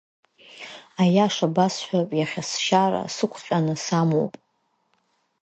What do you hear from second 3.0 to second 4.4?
сықәҟьаны самоуп!